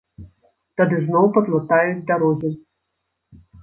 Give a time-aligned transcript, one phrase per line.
[0.81, 2.55] Тады зноў падлатаюць дарогі.